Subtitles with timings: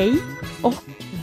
[0.00, 0.22] Hej
[0.62, 0.74] och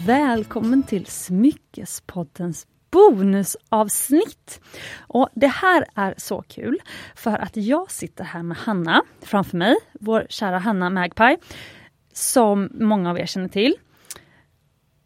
[0.05, 4.61] välkommen till Smyckespoddens bonusavsnitt.
[4.99, 6.81] Och Det här är så kul
[7.16, 11.38] för att jag sitter här med Hanna framför mig, vår kära Hanna Magpie,
[12.13, 13.75] som många av er känner till.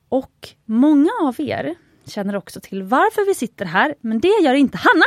[0.10, 1.76] Och många av er
[2.06, 5.06] känner också till varför vi sitter här, men det gör inte Hanna.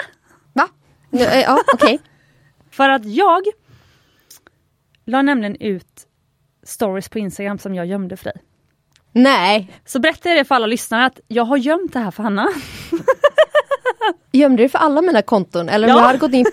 [0.53, 0.69] Va?
[1.11, 1.95] Ja, okej.
[1.95, 1.99] Okay.
[2.71, 3.43] för att jag
[5.05, 6.07] la nämligen ut
[6.63, 8.44] stories på Instagram som jag gömde för dig.
[9.15, 9.71] Nej!
[9.85, 12.49] Så berättar jag det för alla lyssnare att jag har gömt det här för Hanna.
[14.33, 15.69] Gömde du för alla mina konton?
[15.69, 15.99] Eller om ja.
[15.99, 16.47] jag hade gått in...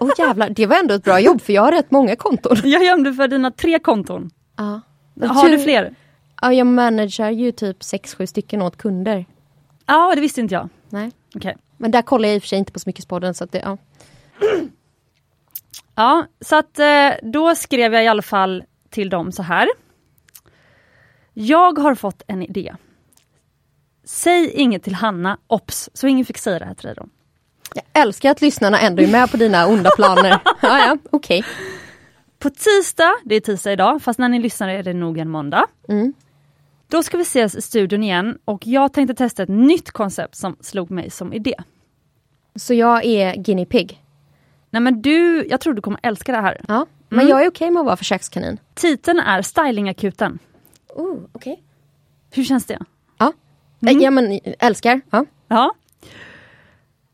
[0.00, 2.56] Åh oh, jävlar, det var ändå ett bra jobb för jag har rätt många konton.
[2.64, 4.30] Jag gömde för dina tre konton.
[4.56, 4.80] Ja.
[5.26, 5.94] Har du fler?
[6.40, 9.26] Ja, jag managerar ju typ 6-7 stycken åt kunder.
[9.86, 10.68] Ja, det visste inte jag.
[10.88, 11.10] Nej.
[11.34, 11.54] Okay.
[11.76, 13.78] Men där kollar jag i och för sig inte på Smyckespodden så att det, ja.
[15.94, 19.68] Ja, så att eh, då skrev jag i alla fall till dem så här.
[21.34, 22.74] Jag har fått en idé.
[24.04, 27.06] Säg inget till Hanna, ops, så ingen fick säga det här till dig då.
[27.74, 30.30] Jag älskar att lyssnarna ändå är med på dina onda planer.
[30.62, 31.38] ja, ja, okej.
[31.40, 31.52] Okay.
[32.38, 35.66] På tisdag, det är tisdag idag, fast när ni lyssnar är det nog en måndag.
[35.88, 36.12] Mm.
[36.88, 40.56] Då ska vi ses i studion igen och jag tänkte testa ett nytt koncept som
[40.60, 41.54] slog mig som idé.
[42.54, 44.02] Så jag är guinea pig?
[44.70, 46.60] Nej men du, jag tror du kommer älska det här.
[46.68, 47.30] Ja, men mm.
[47.30, 48.58] jag är okej okay med att vara försökskanin.
[48.74, 50.38] Titeln är Stylingakuten.
[50.94, 51.56] Oh, okay.
[52.30, 52.78] Hur känns det?
[53.18, 53.32] Ja,
[53.90, 54.02] mm.
[54.02, 55.00] ja men älskar.
[55.10, 55.24] Ja.
[55.48, 55.74] ja.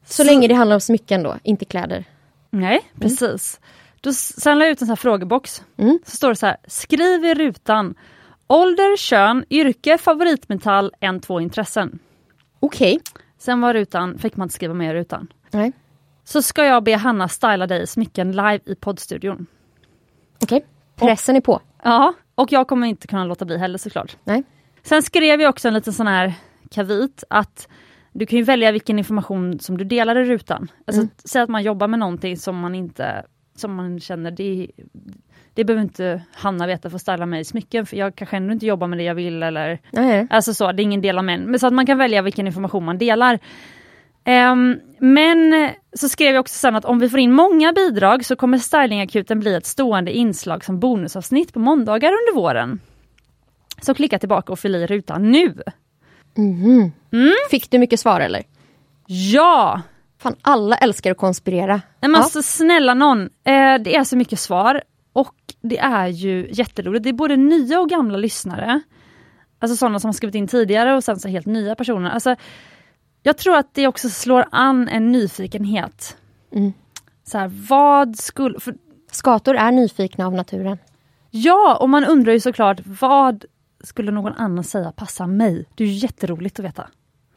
[0.04, 2.04] Så, Så, länge det handlar om smycken då, inte kläder.
[2.50, 3.00] Nej, mm.
[3.00, 3.60] precis.
[4.00, 5.62] Då sen la jag ut en sån här frågebox.
[5.76, 5.98] Mm.
[6.04, 7.94] Så står det så här, skriv i rutan
[8.46, 11.98] Ålder, kön, yrke, favoritmetall, en, två intressen.
[12.60, 12.96] Okej.
[12.96, 13.22] Okay.
[13.38, 15.28] Sen var rutan, fick man inte skriva mer rutan.
[15.50, 15.72] Nej.
[16.24, 19.46] Så ska jag be Hanna styla dig smycken live i poddstudion.
[20.42, 21.08] Okej, okay.
[21.08, 21.60] pressen är på.
[21.82, 24.16] Ja, och jag kommer inte kunna låta bli heller såklart.
[24.24, 24.42] Nej.
[24.82, 26.34] Sen skrev jag också en liten sån här
[26.70, 27.68] kavit att
[28.12, 30.70] du kan ju välja vilken information som du delar i rutan.
[30.86, 31.10] Alltså, mm.
[31.24, 33.24] Säg att man jobbar med någonting som man inte
[33.56, 34.70] som man känner, det,
[35.54, 38.52] det behöver inte Hanna veta för att ställa mig i smycken för jag kanske ändå
[38.52, 40.26] inte jobbar med det jag vill eller Nej.
[40.30, 41.42] Alltså så, det är ingen del av män.
[41.42, 43.38] Men så att man kan välja vilken information man delar.
[44.28, 48.36] Um, men så skrev jag också sen att om vi får in många bidrag så
[48.36, 52.80] kommer stylingakuten bli ett stående inslag som bonusavsnitt på måndagar under våren.
[53.82, 55.54] Så klicka tillbaka och fyll i rutan nu.
[56.36, 56.92] Mm.
[57.12, 57.34] Mm.
[57.50, 58.42] Fick du mycket svar eller?
[59.06, 59.82] Ja!
[60.18, 61.72] Fan alla älskar att konspirera.
[61.74, 62.18] Nej men ja.
[62.18, 67.02] alltså snälla någon, eh, det är så mycket svar och det är ju jätteroligt.
[67.02, 68.80] Det är både nya och gamla lyssnare.
[69.58, 72.10] Alltså sådana som har skrivit in tidigare och sen så helt nya personer.
[72.10, 72.36] Alltså,
[73.28, 76.16] jag tror att det också slår an en nyfikenhet.
[76.52, 76.72] Mm.
[77.24, 78.60] Så här, vad skulle...
[78.60, 78.74] För...
[79.10, 80.78] Skator är nyfikna av naturen.
[81.30, 83.44] Ja, och man undrar ju såklart vad
[83.84, 85.66] skulle någon annan säga passar mig?
[85.74, 86.88] Det är ju jätteroligt att veta.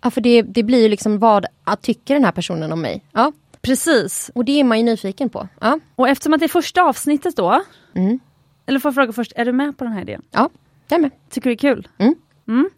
[0.01, 1.45] Ja, för det, det blir ju liksom vad
[1.81, 3.05] tycker den här personen om mig?
[3.11, 3.31] Ja,
[3.61, 4.31] precis.
[4.35, 5.47] Och det är man ju nyfiken på.
[5.59, 5.79] Ja.
[5.95, 7.63] Och eftersom att det är första avsnittet då.
[7.93, 8.19] Mm.
[8.65, 10.21] Eller får jag fråga först, är du med på den här idén?
[10.31, 10.49] Ja,
[10.87, 11.11] jag är med.
[11.29, 11.87] Tycker du det är kul?
[11.97, 12.15] Mm.
[12.47, 12.69] Mm.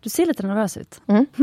[0.00, 1.00] Du ser lite nervös ut.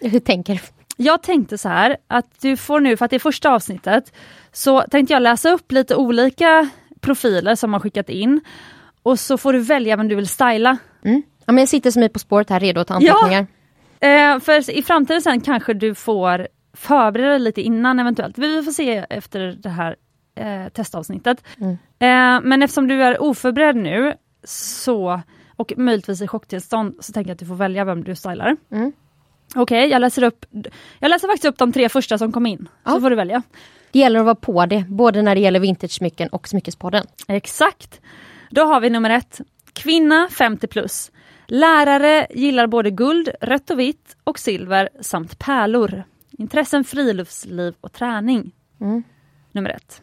[0.00, 0.60] Hur tänker du?
[0.96, 4.12] Jag tänkte så här att du får nu, för att det är första avsnittet,
[4.52, 6.68] så tänkte jag läsa upp lite olika
[7.00, 8.40] profiler som har skickat in.
[9.02, 10.78] Och så får du välja vem du vill styla.
[11.04, 11.22] Mm.
[11.44, 13.46] Ja, men jag sitter som i På spåret här redo att ta anteckningar.
[14.00, 18.38] Ja, eh, för i framtiden sen kanske du får förbereda dig lite innan eventuellt.
[18.38, 19.96] Vi får se efter det här
[20.34, 21.44] eh, testavsnittet.
[21.58, 21.72] Mm.
[21.98, 24.14] Eh, men eftersom du är oförberedd nu
[24.44, 25.20] så
[25.56, 28.56] och möjligtvis i chocktillstånd så tänker jag att du får välja vem du stylar.
[28.72, 28.92] Mm.
[29.54, 30.46] Okej, okay, jag läser upp
[30.98, 32.68] Jag läser faktiskt upp de tre första som kom in.
[32.84, 32.90] Ja.
[32.90, 33.42] Så får du välja.
[33.90, 37.06] Det gäller att vara på det, både när det gäller vintage-smycken och Smyckespodden.
[37.28, 38.00] Exakt.
[38.50, 39.40] Då har vi nummer ett.
[39.72, 41.12] Kvinna 50 plus.
[41.46, 46.04] Lärare gillar både guld, rött och vitt och silver samt pärlor.
[46.30, 48.52] Intressen friluftsliv och träning.
[48.80, 49.02] Mm.
[49.52, 50.02] Nummer ett.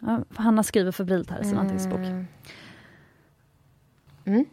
[0.00, 1.60] Ja, Hanna skriver febrilt här i sin mm.
[1.60, 2.26] anteckningsbok.
[4.24, 4.46] Mm.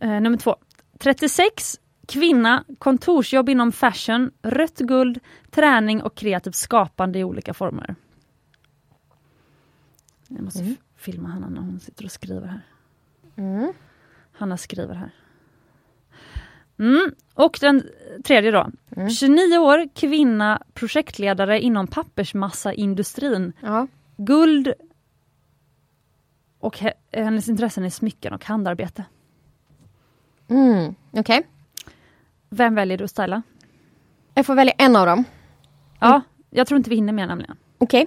[0.00, 0.56] Eh, nummer två.
[0.98, 5.20] 36 Kvinna, kontorsjobb inom fashion, rött guld,
[5.50, 7.94] träning och kreativt skapande i olika former.
[10.28, 10.76] Jag måste mm.
[10.96, 12.60] filma Hanna när hon sitter och skriver här.
[13.36, 13.72] Mm.
[14.32, 15.10] Hanna skriver här.
[16.78, 17.14] Mm.
[17.34, 17.82] Och den
[18.24, 18.70] tredje då.
[18.96, 19.10] Mm.
[19.10, 23.52] 29 år, kvinna, projektledare inom pappersmassaindustrin.
[23.60, 23.86] Ja.
[24.16, 24.72] Guld
[26.58, 26.78] och
[27.12, 29.04] hennes intressen är smycken och handarbete.
[30.48, 30.94] Mm.
[31.10, 31.20] Okej.
[31.20, 31.42] Okay.
[32.50, 33.42] Vem väljer du att styla?
[34.34, 35.24] Jag får välja en av dem.
[36.00, 37.56] Ja, jag tror inte vi hinner mer nämligen.
[37.78, 38.06] Okej.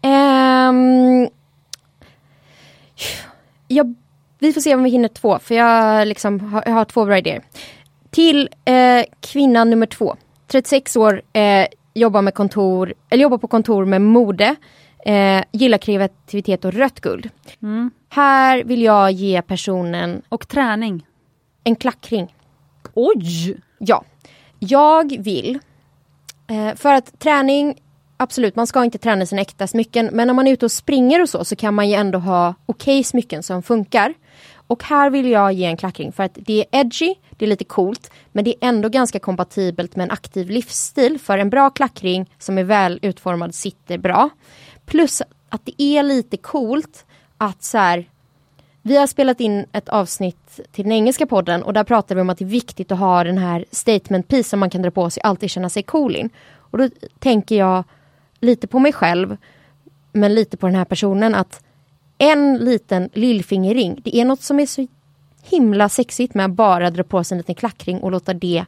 [0.00, 0.10] Okay.
[0.12, 1.28] Um, ehm,
[3.68, 3.94] jag
[4.40, 7.18] vi får se om vi hinner två, för jag, liksom, har, jag har två bra
[7.18, 7.42] idéer.
[8.10, 10.16] Till eh, kvinna nummer två.
[10.46, 14.56] 36 år, eh, jobbar, med kontor, eller jobbar på kontor med mode.
[15.06, 17.30] Eh, gillar kreativitet och rött guld.
[17.62, 17.90] Mm.
[18.08, 21.06] Här vill jag ge personen Och träning.
[21.64, 22.34] en klackring.
[22.94, 23.60] Oj!
[23.82, 24.04] Ja.
[24.58, 25.58] Jag vill,
[26.46, 27.80] eh, för att träning,
[28.16, 31.22] absolut man ska inte träna sina äkta smycken men när man är ute och springer
[31.22, 34.14] och så så kan man ju ändå ha okej okay smycken som funkar.
[34.54, 37.64] Och här vill jag ge en klackring för att det är edgy, det är lite
[37.64, 42.30] coolt men det är ändå ganska kompatibelt med en aktiv livsstil för en bra klackring
[42.38, 44.28] som är väl utformad sitter bra.
[44.86, 47.06] Plus att det är lite coolt
[47.38, 48.08] att så här,
[48.82, 52.30] vi har spelat in ett avsnitt till den engelska podden och där pratar vi om
[52.30, 55.10] att det är viktigt att ha den här statement piece som man kan dra på
[55.10, 56.30] sig alltid känna sig cool in.
[56.56, 56.88] Och då
[57.18, 57.84] tänker jag
[58.40, 59.36] lite på mig själv
[60.12, 61.64] men lite på den här personen att
[62.18, 64.86] en liten lillfingerring, det är något som är så
[65.42, 68.64] himla sexigt med att bara dra på sig en liten klackring och låta det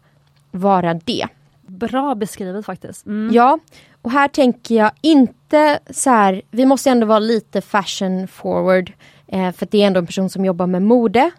[0.51, 1.27] vara det.
[1.67, 3.07] Bra beskrivet faktiskt.
[3.07, 3.35] Mm.
[3.35, 3.59] Ja,
[4.03, 8.93] och här tänker jag inte så här, vi måste ändå vara lite fashion forward.
[9.33, 11.31] Eh, för det är ändå en person som jobbar med mode.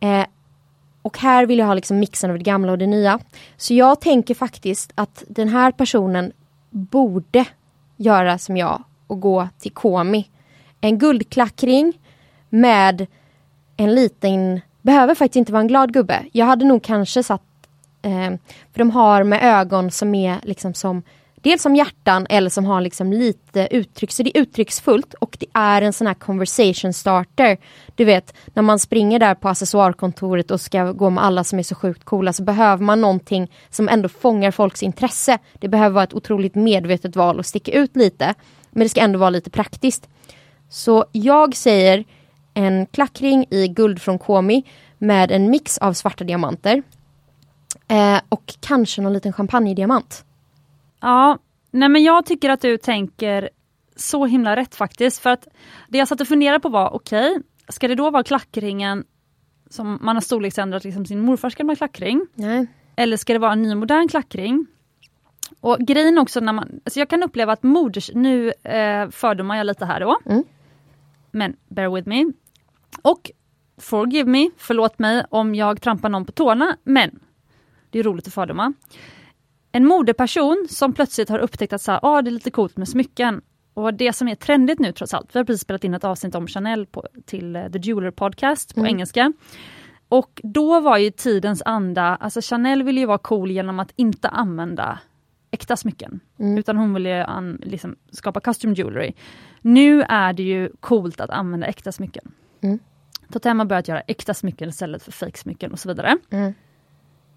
[0.00, 0.26] Eh,
[1.02, 3.18] och här vill jag ha liksom mixen av det gamla och det nya.
[3.56, 6.32] Så jag tänker faktiskt att den här personen
[6.70, 7.44] borde
[7.96, 10.28] göra som jag och gå till Komi.
[10.80, 11.92] En guldklackring
[12.48, 13.06] med
[13.76, 16.24] en liten, behöver faktiskt inte vara en glad gubbe.
[16.32, 17.42] Jag hade nog kanske satt,
[18.02, 18.30] eh,
[18.72, 21.02] för de har med ögon som är liksom som
[21.42, 24.12] dels som hjärtan eller som har liksom lite uttryck.
[24.12, 27.56] Så det är uttrycksfullt och det är en sån här conversation starter.
[27.94, 31.62] Du vet, när man springer där på accessoarkontoret och ska gå med alla som är
[31.62, 35.38] så sjukt coola så behöver man någonting som ändå fångar folks intresse.
[35.58, 38.34] Det behöver vara ett otroligt medvetet val och sticka ut lite.
[38.70, 40.08] Men det ska ändå vara lite praktiskt.
[40.68, 42.04] Så jag säger
[42.54, 44.64] en klackring i guld från Komi
[44.98, 46.82] med en mix av svarta diamanter.
[47.88, 50.24] Eh, och kanske någon liten champagnediamant.
[51.00, 51.38] Ja,
[51.70, 53.50] nej men jag tycker att du tänker
[53.96, 55.18] så himla rätt faktiskt.
[55.18, 55.48] För att
[55.88, 59.04] det jag satt och funderade på var, okej, okay, ska det då vara klackringen
[59.70, 62.26] som man har storleksändrat liksom sin morfars gamla klackring?
[62.34, 62.66] Nej.
[62.96, 64.66] Eller ska det vara en ny modern klackring?
[65.60, 69.66] Och grejen också när man, alltså jag kan uppleva att moders, nu eh, fördomar jag
[69.66, 70.18] lite här då.
[70.26, 70.44] Mm.
[71.30, 72.32] Men bear with me.
[73.02, 73.30] Och
[73.78, 77.20] forgive me, förlåt mig om jag trampar någon på tårna, men
[77.90, 78.72] det är roligt att fördoma
[79.72, 82.88] en modeperson som plötsligt har upptäckt att så här, ah, det är lite coolt med
[82.88, 83.40] smycken.
[83.74, 86.34] Och det som är trendigt nu trots allt, vi har precis spelat in ett avsnitt
[86.34, 88.90] om Chanel på, till uh, The Jeweler Podcast på mm.
[88.90, 89.32] engelska.
[90.08, 94.28] Och då var ju tidens anda, alltså Chanel ville ju vara cool genom att inte
[94.28, 94.98] använda
[95.50, 96.20] äkta smycken.
[96.38, 96.58] Mm.
[96.58, 99.12] Utan hon ville an, liksom, skapa custom jewelry.
[99.60, 102.32] Nu är det ju coolt att använda äkta smycken.
[102.60, 102.78] Mm.
[103.32, 106.18] Totema har börjat göra äkta smycken istället för fejksmycken och så vidare.
[106.30, 106.54] Mm.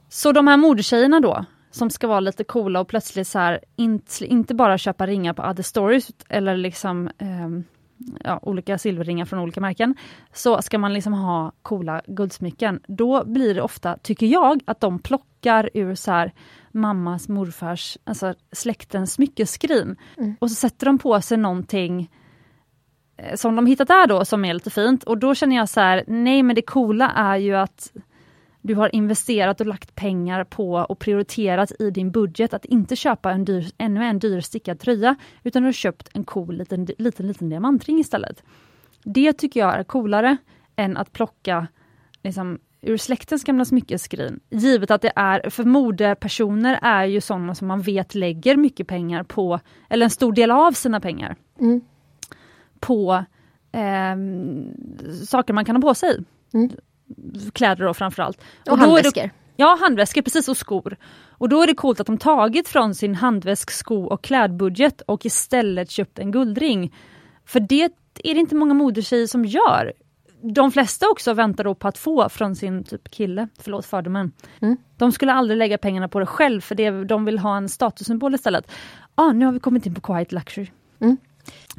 [0.09, 4.25] Så de här modetjejerna då, som ska vara lite coola och plötsligt så här, inte,
[4.25, 7.49] inte bara köpa ringar på other stories eller liksom eh,
[8.23, 9.95] ja, olika silverringar från olika märken,
[10.33, 12.79] så ska man liksom ha coola guldsmycken.
[12.87, 16.31] Då blir det ofta, tycker jag, att de plockar ur så här,
[16.71, 19.95] mammas, morfars, alltså släktens smyckeskrin.
[20.17, 20.35] Mm.
[20.39, 22.11] Och så sätter de på sig någonting
[23.17, 25.03] eh, som de hittat där då, som är lite fint.
[25.03, 27.91] Och då känner jag så här, nej men det coola är ju att
[28.61, 33.31] du har investerat och lagt pengar på och prioriterat i din budget att inte köpa
[33.31, 37.27] en dyr, ännu en dyr stickad tröja, utan du har köpt en cool liten, liten,
[37.27, 38.43] liten diamantring istället.
[39.03, 40.37] Det tycker jag är coolare
[40.75, 41.67] än att plocka
[42.23, 44.39] liksom, ur släktens gamla smyckeskrin.
[44.49, 49.23] Givet att det är, för modepersoner är ju sådana som man vet lägger mycket pengar
[49.23, 51.81] på, eller en stor del av sina pengar, mm.
[52.79, 53.25] på
[53.71, 54.15] eh,
[55.25, 56.23] saker man kan ha på sig.
[56.53, 56.69] Mm
[57.53, 58.41] kläder då framförallt.
[58.65, 59.21] Och, och handväskor.
[59.21, 60.97] Det, ja, handväskor precis och skor.
[61.29, 65.25] Och då är det coolt att de tagit från sin handväsk, sko och klädbudget och
[65.25, 66.95] istället köpt en guldring.
[67.45, 67.83] För det
[68.23, 69.93] är det inte många modetjejer som gör.
[70.41, 74.31] De flesta också väntar då på att få från sin typ kille, förlåt fördomen.
[74.59, 74.77] Mm.
[74.97, 78.35] De skulle aldrig lägga pengarna på det själv för det, de vill ha en statussymbol
[78.35, 78.71] istället.
[79.15, 80.67] Ah, nu har vi kommit in på quiet luxury.
[80.99, 81.17] Mm.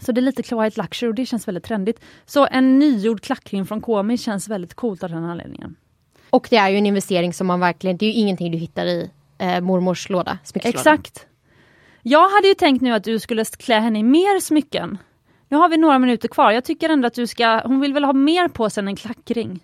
[0.00, 2.00] Så det är lite quiet luxury och det känns väldigt trendigt.
[2.26, 5.76] Så en nygjord klackring från Komi känns väldigt coolt av den anledningen.
[6.30, 8.86] Och det är ju en investering som man verkligen, det är ju ingenting du hittar
[8.86, 11.26] i eh, mormors låda, Exakt.
[12.02, 14.98] Jag hade ju tänkt nu att du skulle klä henne i mer smycken.
[15.48, 16.52] Nu har vi några minuter kvar.
[16.52, 18.96] Jag tycker ändå att du ska, hon vill väl ha mer på sig än en
[18.96, 19.60] klackring.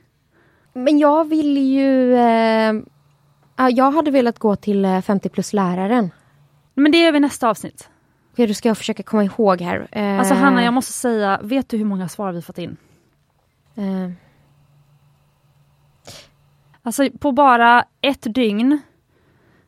[0.72, 2.74] Men jag vill ju, eh,
[3.70, 6.10] jag hade velat gå till 50 eh, plus läraren.
[6.74, 7.88] Men det gör vi nästa avsnitt.
[8.46, 9.88] Då ska jag försöka komma ihåg här.
[9.92, 12.76] Eh, alltså Hanna, jag måste säga, vet du hur många svar vi fått in?
[13.76, 14.10] Eh,
[16.82, 18.80] Alltså på bara ett dygn,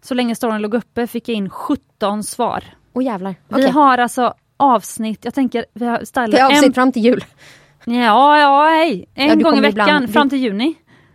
[0.02, 2.64] så länge storyn låg uppe, fick jag in 17 svar.
[2.92, 3.34] Åh jävlar.
[3.48, 3.70] Vi Okej.
[3.70, 7.24] har alltså avsnitt, jag tänker vi har stylat Det är avsnitt en, fram till jul.
[7.84, 9.08] ja, ja, hej.
[9.14, 10.74] en Ja, gång i veckan ibland- fram till juni.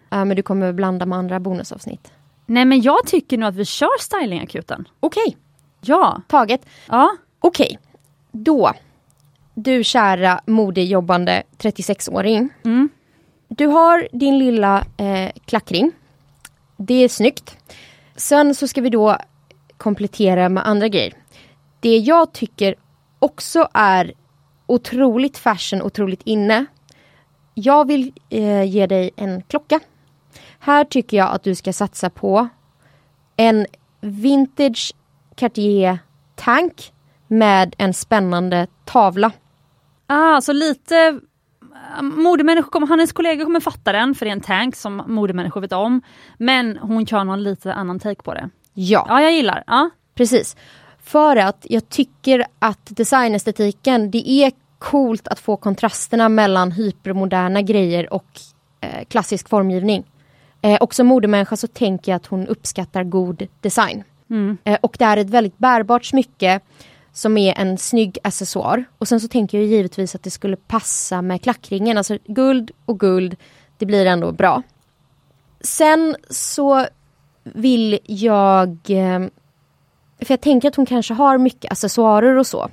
[0.10, 2.12] Ja, men du kommer blanda med andra bonusavsnitt.
[2.46, 4.88] Nej men jag tycker nog att vi kör stylingakuten.
[5.00, 5.38] Okej,
[5.82, 6.66] Ja, taget.
[6.90, 7.16] ja.
[7.40, 7.80] Okej,
[8.32, 8.74] då.
[9.54, 12.50] Du kära modejobbande 36-åring.
[12.66, 12.90] Mm.
[13.48, 15.92] Du har din lilla eh, klackring.
[16.78, 17.58] Det är snyggt.
[18.16, 19.18] Sen så ska vi då
[19.78, 21.14] komplettera med andra grejer.
[21.80, 22.76] Det jag tycker
[23.20, 24.14] också är
[24.66, 26.66] otroligt fashion, otroligt inne.
[27.54, 29.80] Jag vill eh, ge dig en klocka.
[30.60, 32.48] Här tycker jag att du ska satsa på
[33.36, 33.66] en
[34.02, 34.94] vintage
[35.36, 36.00] Cartier
[36.36, 36.94] tank
[37.28, 39.32] med en spännande tavla.
[40.08, 41.20] Ah, så lite
[42.02, 45.72] modemänniskor, kommer, hennes kollegor kommer fatta den för det är en tank som modemänniskor vet
[45.72, 46.02] om.
[46.38, 48.50] Men hon kör någon lite annan take på det.
[48.74, 49.64] Ja, Ja, jag gillar.
[49.68, 49.90] Ja.
[50.16, 50.56] precis.
[51.04, 58.14] För att jag tycker att designestetiken, det är coolt att få kontrasterna mellan hypermoderna grejer
[58.14, 58.40] och
[58.82, 60.04] eh, klassisk formgivning.
[60.62, 64.04] Eh, och som modemänniska så tänker jag att hon uppskattar god design.
[64.30, 64.58] Mm.
[64.64, 66.60] Eh, och det är ett väldigt bärbart smycke
[67.16, 68.86] som är en snygg accessoar.
[68.98, 71.98] Och sen så tänker jag givetvis att det skulle passa med klackringen.
[71.98, 73.36] Alltså guld och guld,
[73.78, 74.64] det blir ändå bra.
[75.62, 76.86] Sen så
[77.44, 78.70] vill jag...
[78.88, 79.20] Eh,
[80.20, 82.70] för jag tänker att hon kanske har mycket accessoarer och så.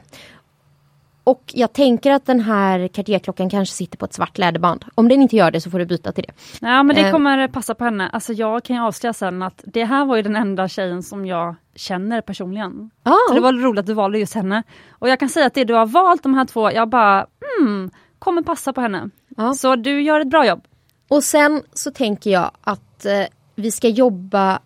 [1.24, 4.84] Och jag tänker att den här Cartier-klockan kanske sitter på ett svart läderband.
[4.94, 6.32] Om den inte gör det så får du byta till det.
[6.66, 7.10] Ja men det Eh.
[7.10, 8.08] kommer passa på henne.
[8.12, 11.26] Alltså jag kan ju avslöja sen att det här var ju den enda tjejen som
[11.26, 12.90] jag känner personligen.
[13.02, 14.62] Ah, Så det var roligt att du valde just henne.
[14.90, 17.26] Och jag kan säga att det du har valt de här två, jag bara,
[17.58, 19.10] hmm, kommer passa på henne.
[19.36, 19.54] Ja.
[19.54, 20.64] Så du gör ett bra jobb.
[21.08, 23.24] Och sen så tänker jag att eh,
[23.54, 24.58] vi ska jobba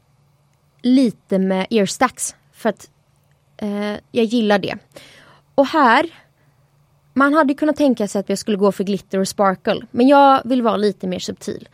[0.83, 2.35] lite med earstacks.
[2.53, 2.91] För att
[3.57, 4.75] eh, jag gillar det.
[5.55, 6.07] Och här,
[7.17, 9.87] man hade kunnat tänka sig att jag skulle gå för glitter och sparkle.
[9.91, 11.69] Men jag vill vara lite mer subtil.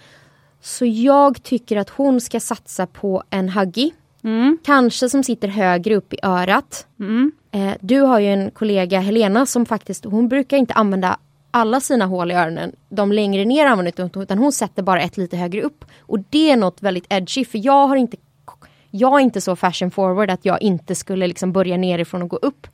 [0.60, 3.90] Så jag tycker att hon ska satsa på en huggy.
[4.24, 6.86] Mm, Kanske som sitter högre upp i örat.
[7.00, 7.32] mm.
[7.54, 11.16] Eh, du har ju en kollega Helena som faktiskt, hon brukar inte använda
[11.50, 12.72] alla sina hål i öronen.
[12.88, 15.84] De längre ner använder hon inte utan hon sätter bara ett lite högre upp.
[16.00, 18.16] Och det är något väldigt edgy för jag har inte
[18.94, 22.36] jag är inte så fashion forward att jag inte skulle liksom börja nerifrån och gå
[22.36, 22.66] upp.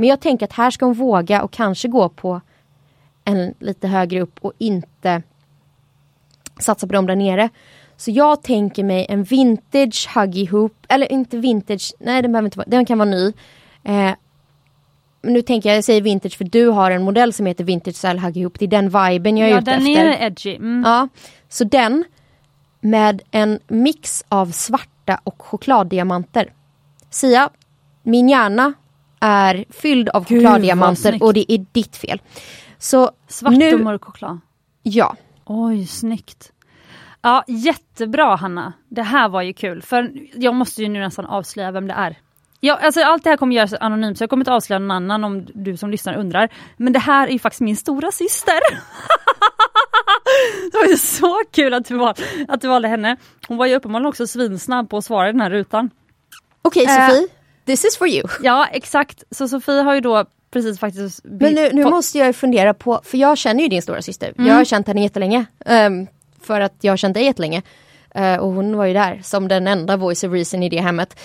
[0.00, 2.40] Men jag tänker att här ska hon våga och kanske gå på
[3.24, 5.22] en lite högre upp och inte
[6.58, 7.48] satsa på dem där nere.
[7.96, 12.58] Så jag tänker mig en vintage huggy hoop, eller inte vintage, nej den behöver inte
[12.58, 13.32] vara, den kan vara ny.
[13.84, 14.10] Eh,
[15.22, 18.20] nu tänker jag, jag säger vintage för du har en modell som heter vintage style
[18.20, 20.04] huggy hoop, det är den viben jag är Ja ute den efter.
[20.04, 20.56] är edgy.
[20.56, 20.82] Mm.
[20.86, 21.08] Ja,
[21.48, 22.04] så den
[22.80, 26.52] med en mix av svarta och chokladdiamanter.
[27.10, 27.50] Sia,
[28.02, 28.72] min hjärna
[29.20, 32.22] är fylld av Gud, chokladdiamanter och det är ditt fel.
[32.78, 34.40] Så Svart nu, och mörk choklad.
[34.82, 36.52] ja, Oj, snyggt.
[37.22, 38.72] Ja, jättebra Hanna.
[38.88, 42.16] Det här var ju kul, för jag måste ju nu nästan avslöja vem det är.
[42.60, 45.24] Ja, alltså allt det här kommer göras anonymt, så jag kommer inte avslöja någon annan
[45.24, 46.48] om du som lyssnar undrar.
[46.76, 48.58] Men det här är ju faktiskt min stora syster.
[50.72, 52.14] det var ju så kul att du, val,
[52.48, 53.16] att du valde henne.
[53.48, 55.90] Hon var ju uppenbarligen också svinsnabb på att svara i den här rutan.
[56.62, 57.08] okej Eh.
[57.08, 57.28] Sofie,
[57.70, 58.28] this is for you.
[58.42, 59.24] Ja, exakt.
[59.30, 61.20] Så Sofie har ju då precis faktiskt...
[61.24, 64.32] Men nu, nu måste jag ju fundera på, för jag känner ju din stora syster.
[64.38, 64.46] Mm.
[64.46, 65.44] Jag har känt henne jättelänge.
[65.66, 66.06] Um,
[66.42, 67.62] för att jag har känt dig jättelänge.
[68.18, 71.18] Uh, och hon var ju där som den enda voice of reason i det hemmet.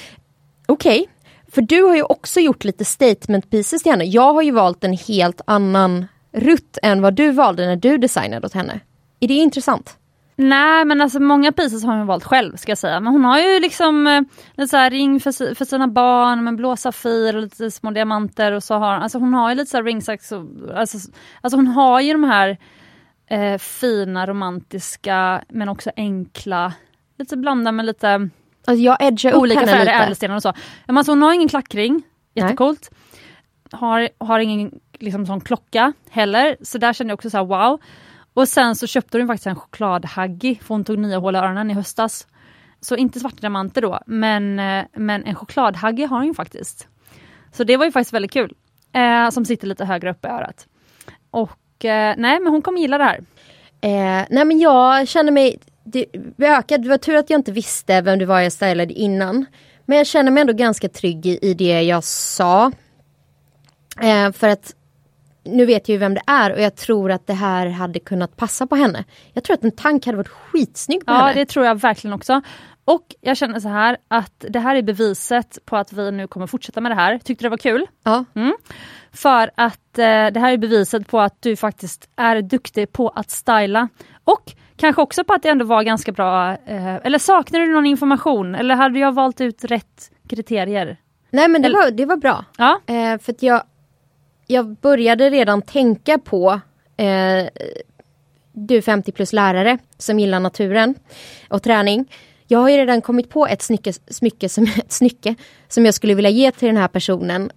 [0.66, 1.10] Okej,
[1.52, 4.06] för du har ju också gjort lite statement pieces till henne.
[4.06, 8.48] Jag har ju valt en helt annan rutt än vad du valde när du designade
[8.48, 8.80] åt henne.
[9.20, 9.98] Är det intressant?
[10.36, 13.00] Nej men alltså många pieces har hon valt själv ska jag säga.
[13.00, 14.22] Men hon har ju liksom eh,
[14.56, 18.52] en så här ring för, för sina barn med blå safir och lite små diamanter
[18.52, 20.98] och så har alltså hon har ju lite så här ringsax och, alltså,
[21.42, 22.58] alltså hon har ju de här
[23.30, 26.74] eh, fina romantiska men också enkla,
[27.18, 28.30] lite blandade med lite
[28.68, 30.54] Alltså jag edgar upp olika henne färger, ädelstenar och så.
[30.86, 32.04] Men alltså hon har ingen klackring, Nej.
[32.34, 32.92] jättecoolt.
[33.72, 37.80] Har, har ingen liksom, sån klocka heller, så där kände jag också så här wow.
[38.36, 41.72] Och sen så köpte hon faktiskt en chokladhaggi, för hon tog nya hål i öronen
[41.72, 42.28] i höstas.
[42.82, 46.88] Så inte svarta diamanter då, men, eh, men en chokladhaggi har hon ju faktiskt.
[47.52, 48.54] Så det var ju faktiskt väldigt kul.
[48.94, 50.68] Eh, som sitter lite högre upp i örat.
[51.32, 53.20] Och eh, nej, men hon kommer gilla det här.
[53.82, 56.06] Eh, nej men jag känner mig det,
[56.38, 59.46] det var tur att jag inte visste vem det var jag stylade innan.
[59.86, 62.72] Men jag känner mig ändå ganska trygg i, i det jag sa.
[64.02, 64.76] Eh, för att
[65.46, 68.36] nu vet jag ju vem det är och jag tror att det här hade kunnat
[68.38, 69.04] passa på henne.
[69.34, 71.34] Jag tror att en tank hade varit skitsnygg på Ja, henne.
[71.34, 72.42] det tror jag verkligen också.
[72.86, 76.48] Och jag känner så här att det här är beviset på att vi nu kommer
[76.48, 77.20] fortsätta med det här.
[77.20, 77.86] Tyckte det var kul?
[78.04, 78.26] Ja.
[79.14, 83.32] För att eh, det här är beviset på att du faktiskt är duktig på att
[83.32, 83.88] styla.
[84.24, 84.44] Och
[84.76, 88.56] kanske också på att det ändå var ganska bra, eh, eller saknar du någon information?
[88.56, 90.98] Eller hade jag valt ut rätt kriterier?
[91.30, 92.46] Nej men det Eller- var, det var bra.
[92.58, 93.64] Ja, Eh, för jag,
[94.48, 96.60] jag började redan tänka på
[96.98, 97.46] eh,
[98.52, 100.96] du 50 plus lärare som gillar naturen
[101.50, 102.12] och träning.
[102.48, 105.36] Jag har ju redan kommit på ett smycke, smycke, som, ett smycke
[105.68, 107.52] som jag skulle vilja ge till den här personen.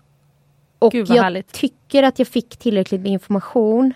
[0.78, 1.52] Och jag härligt.
[1.52, 3.95] tycker att jag fick tillräckligt med information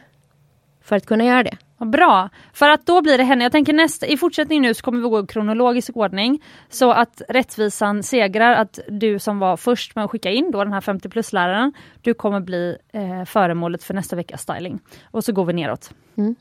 [0.80, 1.56] för att kunna göra det.
[1.82, 2.28] Vad bra.
[2.52, 3.44] För att då blir det henne.
[3.44, 6.42] Jag tänker nästa, i fortsättningen nu så kommer vi gå i kronologisk ordning.
[6.68, 10.72] Så att rättvisan segrar, att du som var först med att skicka in då den
[10.72, 11.72] här 50 plus läraren,
[12.02, 14.80] du kommer bli eh, föremålet för nästa veckas styling.
[15.10, 15.90] Och så går vi neråt.
[16.16, 16.36] Mm.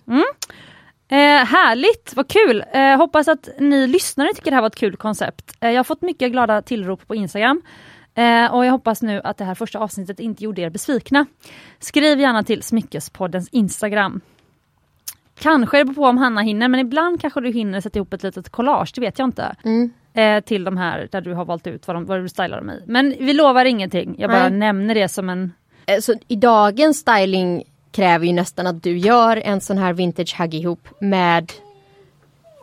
[1.08, 2.64] Eh, härligt, vad kul!
[2.74, 5.58] Eh, hoppas att ni lyssnare tycker det här var ett kul koncept.
[5.62, 7.62] Eh, jag har fått mycket glada tillrop på Instagram.
[8.16, 11.26] Eh, och jag hoppas nu att det här första avsnittet inte gjorde er besvikna.
[11.80, 14.22] Skriv gärna till Smyckespoddens Instagram.
[15.42, 18.24] Kanske det beror på om Hanna hinner, men ibland kanske du hinner sätta ihop ett
[18.24, 19.56] litet collage, det vet jag inte.
[19.64, 19.92] Mm.
[20.14, 22.70] Eh, till de här där du har valt ut vad, de, vad du stylar dem
[22.70, 22.84] i.
[22.88, 24.58] Men vi lovar ingenting, jag bara Nej.
[24.58, 25.54] nämner det som en...
[25.86, 30.36] Eh, Så i dagens styling kräver ju nästan att du gör en sån här vintage
[30.40, 31.52] huggy ihop med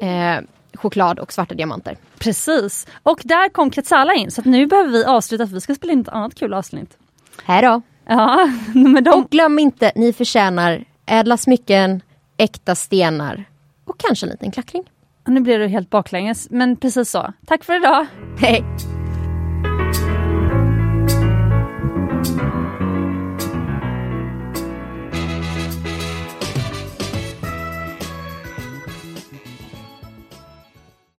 [0.02, 0.44] eh,
[0.74, 1.96] choklad och svarta diamanter.
[2.18, 2.86] Precis.
[3.02, 6.00] Och där kom Ketsala in, så nu behöver vi avsluta för vi ska spela in
[6.00, 6.96] ett annat kul avsnitt.
[7.44, 7.82] Här då.
[8.06, 9.10] Ja, men de...
[9.10, 12.00] Och glöm inte, ni förtjänar ädla smycken,
[12.38, 13.44] äkta stenar
[13.84, 14.82] och kanske en liten klackring.
[15.26, 17.32] Nu blir du helt baklänges, men precis så.
[17.46, 18.06] Tack för idag!
[18.38, 18.64] Hej!